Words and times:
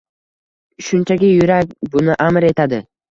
Shunchaki, 0.85 1.29
yurak 1.33 1.75
buni 1.97 2.17
amr 2.27 2.49
etadi. 2.49 2.81